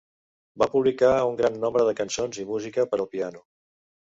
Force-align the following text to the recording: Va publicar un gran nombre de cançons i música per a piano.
Va 0.61 0.67
publicar 0.75 1.11
un 1.31 1.37
gran 1.43 1.59
nombre 1.65 1.85
de 1.91 1.95
cançons 2.01 2.41
i 2.45 2.49
música 2.55 2.87
per 2.95 3.03
a 3.05 3.09
piano. 3.17 3.45